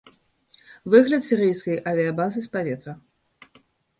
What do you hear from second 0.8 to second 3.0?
Выгляд сірыйскай авіябазы з паветра.